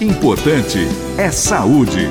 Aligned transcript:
Importante 0.00 0.78
é 1.16 1.28
saúde. 1.32 2.08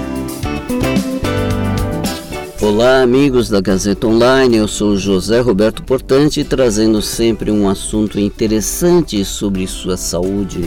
Olá, 2.61 3.01
amigos 3.01 3.47
da 3.47 3.61
Gazeta 3.61 4.07
Online. 4.07 4.57
Eu 4.57 4.67
sou 4.67 4.97
José 4.97 5.39
Roberto 5.39 5.81
Portante, 5.83 6.43
trazendo 6.43 7.01
sempre 7.01 7.49
um 7.49 7.69
assunto 7.69 8.19
interessante 8.19 9.23
sobre 9.23 9.65
sua 9.67 9.95
saúde. 9.95 10.65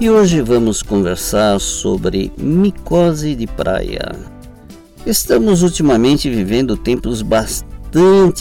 E 0.00 0.08
hoje 0.08 0.40
vamos 0.40 0.84
conversar 0.84 1.58
sobre 1.58 2.30
micose 2.38 3.34
de 3.34 3.48
praia. 3.48 4.14
Estamos 5.04 5.64
ultimamente 5.64 6.30
vivendo 6.30 6.76
tempos 6.76 7.22
bastante 7.22 7.75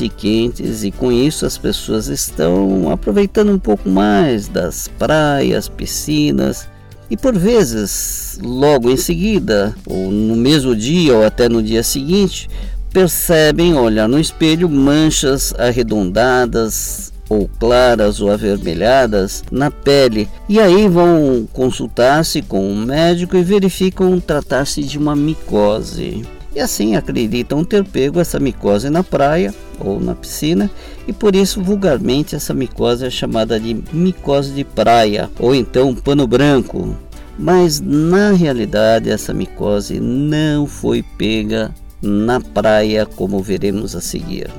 quentes 0.10 0.84
e 0.84 0.92
com 0.92 1.12
isso 1.12 1.46
as 1.46 1.58
pessoas 1.58 2.08
estão 2.08 2.92
aproveitando 2.92 3.52
um 3.52 3.60
pouco 3.60 3.90
mais 3.90 4.48
das 4.48 4.88
praias, 4.88 5.68
piscinas 5.70 6.68
e 7.10 7.16
por 7.16 7.38
vezes, 7.38 8.40
logo 8.42 8.90
em 8.90 8.98
seguida, 8.98 9.76
ou 9.86 10.12
no 10.12 10.36
mesmo 10.36 10.76
dia 10.76 11.16
ou 11.16 11.24
até 11.24 11.48
no 11.48 11.62
dia 11.62 11.84
seguinte, 11.84 12.50
percebem 12.92 13.76
olhar 13.76 14.08
no 14.08 14.20
espelho 14.20 14.68
manchas 14.68 15.54
arredondadas, 15.58 17.14
ou 17.30 17.50
claras 17.60 18.22
ou 18.22 18.32
avermelhadas 18.32 19.44
na 19.52 19.72
pele 19.72 20.30
e 20.48 20.60
aí 20.60 20.88
vão 20.88 21.48
consultar-se 21.52 22.42
com 22.42 22.70
um 22.70 22.86
médico 22.86 23.36
e 23.36 23.44
verificam 23.44 24.20
tratar-se 24.20 24.84
de 24.84 24.98
uma 24.98 25.16
micose. 25.16 26.24
E 26.56 26.62
assim 26.62 26.96
acreditam 26.96 27.66
ter 27.66 27.84
pego 27.84 28.18
essa 28.18 28.40
micose 28.40 28.90
na 28.90 29.04
praia 29.04 29.54
ou 29.78 30.00
na 30.00 30.16
piscina 30.16 30.72
e 31.06 31.12
por 31.12 31.36
isso 31.36 31.62
vulgarmente 31.62 32.34
essa 32.34 32.54
micose 32.54 33.06
é 33.06 33.10
chamada 33.10 33.60
de 33.60 33.84
micose 33.92 34.52
de 34.54 34.64
praia 34.64 35.30
ou 35.38 35.54
então 35.54 35.94
pano 35.94 36.26
branco. 36.26 36.96
Mas 37.38 37.82
na 37.82 38.32
realidade 38.32 39.10
essa 39.10 39.34
micose 39.34 40.00
não 40.00 40.66
foi 40.66 41.04
pega 41.18 41.76
na 42.02 42.40
praia 42.40 43.06
como 43.06 43.44
veremos 43.44 43.94
a 43.94 44.00
seguir. 44.00 44.50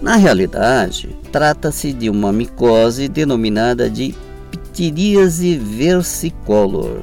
Na 0.00 0.14
realidade, 0.14 1.08
trata-se 1.32 1.92
de 1.92 2.08
uma 2.08 2.32
micose 2.32 3.08
denominada 3.08 3.90
de 3.90 4.14
ptiríase 4.52 5.58
versicolor, 5.58 7.00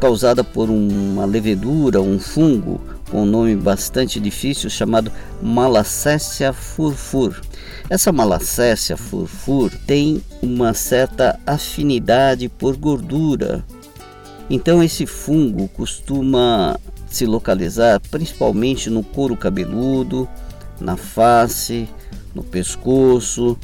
causada 0.00 0.42
por 0.42 0.68
uma 0.68 1.24
levedura, 1.24 2.02
um 2.02 2.18
fungo 2.18 2.80
com 3.14 3.22
um 3.22 3.26
nome 3.26 3.54
bastante 3.54 4.18
difícil 4.18 4.68
chamado 4.68 5.12
Malacésia 5.40 6.52
furfur. 6.52 7.40
Essa 7.88 8.10
Malacésia 8.10 8.96
furfur 8.96 9.70
tem 9.86 10.20
uma 10.42 10.74
certa 10.74 11.38
afinidade 11.46 12.48
por 12.48 12.76
gordura. 12.76 13.64
Então 14.50 14.82
esse 14.82 15.06
fungo 15.06 15.68
costuma 15.68 16.76
se 17.06 17.24
localizar 17.24 18.00
principalmente 18.10 18.90
no 18.90 19.04
couro 19.04 19.36
cabeludo, 19.36 20.28
na 20.80 20.96
face, 20.96 21.88
no 22.34 22.42
pescoço, 22.42 23.56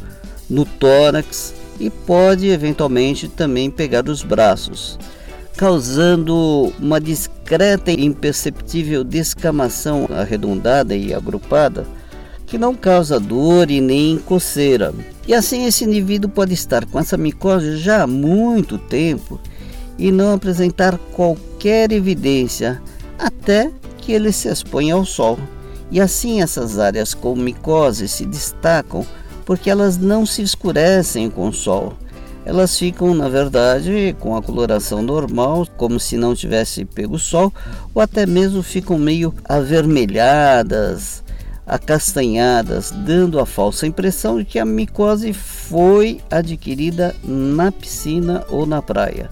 no 0.49 0.65
tórax 0.65 1.53
e 1.81 1.91
pode 1.91 2.49
eventualmente 2.49 3.27
também 3.27 3.69
pegar 3.69 4.09
os 4.09 4.23
braços, 4.23 4.97
causando 5.61 6.73
uma 6.81 6.99
discreta 6.99 7.91
e 7.91 8.03
imperceptível 8.03 9.05
descamação 9.05 10.09
arredondada 10.11 10.97
e 10.97 11.13
agrupada 11.13 11.87
que 12.47 12.57
não 12.57 12.75
causa 12.75 13.21
dor 13.21 13.71
e 13.71 13.79
nem 13.79 14.17
coceira. 14.17 14.95
E 15.29 15.35
assim 15.35 15.67
esse 15.67 15.85
indivíduo 15.85 16.31
pode 16.31 16.55
estar 16.55 16.87
com 16.87 16.99
essa 16.99 17.19
micose 17.19 17.77
já 17.77 18.05
há 18.05 18.07
muito 18.07 18.79
tempo 18.79 19.39
e 19.99 20.11
não 20.11 20.33
apresentar 20.33 20.97
qualquer 21.13 21.93
evidência 21.93 22.81
até 23.19 23.71
que 23.99 24.13
ele 24.13 24.33
se 24.33 24.49
exponha 24.49 24.95
ao 24.95 25.05
sol. 25.05 25.39
E 25.91 26.01
assim 26.01 26.41
essas 26.41 26.79
áreas 26.79 27.13
com 27.13 27.37
micose 27.37 28.09
se 28.09 28.25
destacam 28.25 29.05
porque 29.45 29.69
elas 29.69 29.99
não 29.99 30.25
se 30.25 30.41
escurecem 30.41 31.29
com 31.29 31.49
o 31.49 31.53
sol. 31.53 31.93
Elas 32.45 32.79
ficam, 32.79 33.15
na 33.15 33.29
verdade, 33.29 34.17
com 34.19 34.35
a 34.35 34.43
coloração 34.43 35.03
normal, 35.03 35.67
como 35.77 36.01
se 36.01 36.17
não 36.17 36.35
tivesse 36.35 36.85
pego 36.85 37.19
sol, 37.19 37.53
ou 37.95 38.01
até 38.01 38.25
mesmo 38.25 38.63
ficam 38.63 38.99
meio 38.99 39.35
avermelhadas, 39.45 41.23
acastanhadas, 41.67 42.91
dando 42.91 43.39
a 43.39 43.47
falsa 43.47 43.87
impressão 43.87 44.39
de 44.39 44.45
que 44.45 44.59
a 44.59 44.65
micose 44.65 45.33
foi 45.33 46.21
adquirida 46.31 47.15
na 47.23 47.71
piscina 47.71 48.45
ou 48.49 48.65
na 48.65 48.81
praia. 48.81 49.31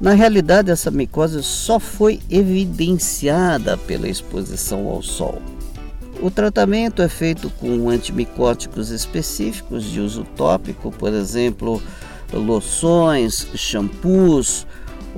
Na 0.00 0.12
realidade, 0.12 0.70
essa 0.70 0.90
micose 0.90 1.42
só 1.42 1.80
foi 1.80 2.20
evidenciada 2.30 3.76
pela 3.76 4.08
exposição 4.08 4.86
ao 4.88 5.02
sol. 5.02 5.40
O 6.20 6.30
tratamento 6.30 7.02
é 7.02 7.08
feito 7.08 7.50
com 7.50 7.88
antimicóticos 7.90 8.90
específicos 8.90 9.84
de 9.84 10.00
uso 10.00 10.24
tópico, 10.36 10.90
por 10.90 11.12
exemplo, 11.12 11.82
loções, 12.32 13.46
shampoos 13.54 14.66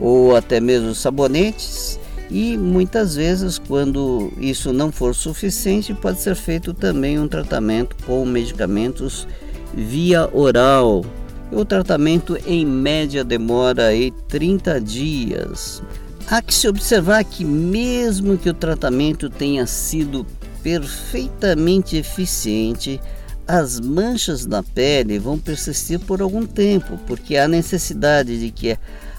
ou 0.01 0.37
até 0.37 0.61
mesmo 0.61 0.95
sabonetes. 0.95 1.99
E 2.31 2.59
muitas 2.59 3.17
vezes, 3.17 3.59
quando 3.59 4.31
isso 4.39 4.73
não 4.73 4.93
for 4.93 5.15
suficiente, 5.15 5.95
pode 5.95 6.21
ser 6.21 6.35
feito 6.35 6.75
também 6.75 7.19
um 7.19 7.27
tratamento 7.27 7.97
com 8.05 8.25
medicamentos 8.27 9.27
via 9.73 10.29
oral. 10.33 11.05
O 11.51 11.65
tratamento 11.65 12.37
em 12.47 12.67
média 12.67 13.25
demora 13.25 13.87
aí 13.87 14.11
30 14.29 14.79
dias. 14.81 15.83
Há 16.27 16.43
que 16.43 16.55
se 16.55 16.69
observar 16.69 17.25
que 17.25 17.43
mesmo 17.43 18.37
que 18.37 18.51
o 18.51 18.55
tratamento 18.55 19.31
tenha 19.31 19.67
sido 19.67 20.27
perfeitamente 20.63 21.97
eficiente, 21.97 23.01
as 23.49 23.81
manchas 23.81 24.45
na 24.45 24.63
pele 24.63 25.19
vão 25.19 25.39
persistir 25.39 25.99
por 25.99 26.21
algum 26.21 26.45
tempo, 26.45 26.99
porque 27.07 27.39
há 27.39 27.49
necessidade 27.49 28.39
de 28.39 28.51
que 28.51 28.77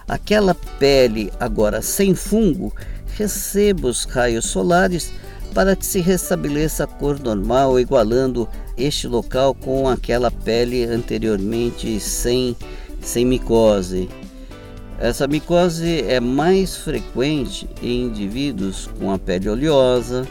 aquela 0.07 0.53
pele, 0.53 1.34
agora 1.40 1.81
sem 1.81 2.13
fungo, 2.13 2.72
receba 3.18 3.88
os 3.88 4.03
raios 4.03 4.45
solares 4.45 5.12
para 5.51 5.75
que 5.75 5.84
se 5.84 6.00
restabeleça 6.00 6.84
a 6.84 6.88
cor 6.88 7.19
normal, 7.19 7.79
igualando 7.79 8.47
este 8.78 9.07
local 9.07 9.56
com 9.56 9.89
aquela 9.89 10.29
pele 10.29 10.84
anteriormente 10.84 12.00
sem, 12.00 12.56
sem 13.01 13.25
micose. 13.25 14.07
Essa 15.00 15.28
micose 15.28 16.03
é 16.07 16.19
mais 16.19 16.75
frequente 16.75 17.68
em 17.81 18.03
indivíduos 18.03 18.88
com 19.00 19.12
a 19.12 19.18
pele 19.18 19.50
oleosa, 19.50 20.28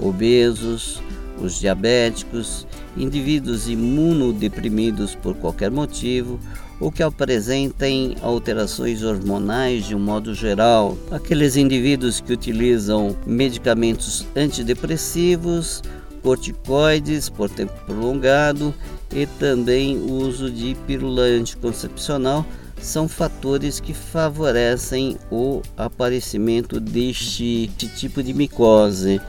obesos, 0.00 1.02
os 1.40 1.58
diabéticos, 1.58 2.66
indivíduos 2.96 3.68
imunodeprimidos 3.68 5.14
por 5.14 5.34
qualquer 5.36 5.70
motivo 5.70 6.38
ou 6.80 6.90
que 6.90 7.02
apresentem 7.02 8.16
alterações 8.22 9.04
hormonais 9.04 9.86
de 9.86 9.94
um 9.94 10.00
modo 10.00 10.34
geral, 10.34 10.98
aqueles 11.10 11.56
indivíduos 11.56 12.20
que 12.20 12.32
utilizam 12.32 13.16
medicamentos 13.24 14.26
antidepressivos, 14.34 15.80
corticoides 16.22 17.28
por 17.28 17.48
tempo 17.48 17.72
prolongado 17.86 18.74
e 19.12 19.26
também 19.26 19.96
o 19.96 20.12
uso 20.12 20.50
de 20.50 20.76
pílula 20.86 21.22
anticoncepcional 21.22 22.44
são 22.80 23.08
fatores 23.08 23.78
que 23.78 23.94
favorecem 23.94 25.16
o 25.30 25.62
aparecimento 25.76 26.80
deste 26.80 27.70
tipo 27.96 28.22
de 28.22 28.34
micose 28.34 29.20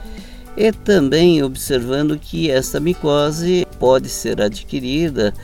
e 0.56 0.70
também 0.70 1.42
observando 1.42 2.18
que 2.18 2.50
essa 2.50 2.78
micose 2.78 3.66
pode 3.78 4.08
ser 4.08 4.40
adquirida 4.40 5.34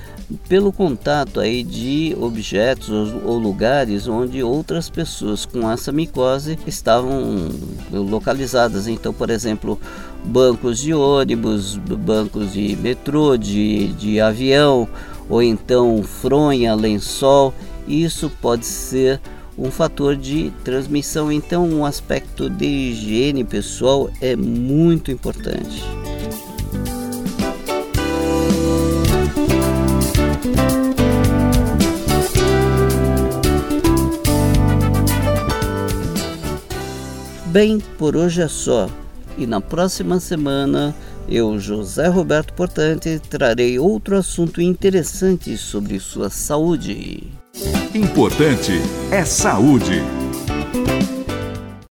pelo 0.49 0.73
contato 0.73 1.41
aí 1.41 1.63
de 1.63 2.17
objetos 2.21 3.13
ou 3.25 3.37
lugares 3.39 4.07
onde 4.07 4.43
outras 4.43 4.89
pessoas 4.89 5.45
com 5.45 5.69
essa 5.71 5.91
micose 5.91 6.59
estavam 6.67 7.49
localizadas. 7.91 8.87
Então, 8.87 9.13
por 9.13 9.31
exemplo, 9.31 9.81
bancos 10.25 10.79
de 10.79 10.95
ônibus, 10.95 11.77
bancos 11.77 12.53
de 12.53 12.77
metrô, 12.77 13.37
de, 13.37 13.89
de 13.95 14.21
avião, 14.21 14.89
ou 15.29 15.43
então 15.43 16.03
fronha, 16.03 16.75
lençol. 16.75 17.53
Isso 17.89 18.31
pode 18.41 18.67
ser 18.67 19.21
um 19.61 19.71
fator 19.71 20.17
de 20.17 20.51
transmissão. 20.65 21.31
Então, 21.31 21.69
um 21.69 21.85
aspecto 21.85 22.49
de 22.49 22.65
higiene 22.65 23.45
pessoal 23.45 24.11
é 24.21 24.35
muito 24.35 25.13
importante. 25.13 25.85
Bem, 37.47 37.81
por 37.99 38.17
hoje 38.17 38.41
é 38.41 38.49
só. 38.49 38.89
E 39.37 39.47
na 39.47 39.61
próxima 39.61 40.21
semana 40.21 40.95
Eu, 41.29 41.59
José 41.59 42.07
Roberto 42.07 42.55
Portante, 42.55 43.21
trarei 43.29 43.79
outro 43.79 44.17
assunto 44.17 44.61
interessante 44.63 45.57
sobre 45.57 45.99
sua 45.99 46.31
saúde. 46.31 47.29
Importante 47.93 48.81
é 49.11 49.25
saúde. 49.25 50.01